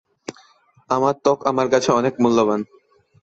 আমার 0.89 1.13
ত্বক 1.23 1.39
আমার 1.45 1.67
কাছে 1.73 1.89
অনেক 1.91 2.13
মূল্যবান। 2.23 2.61